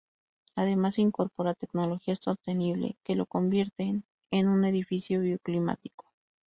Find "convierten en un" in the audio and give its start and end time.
3.27-4.65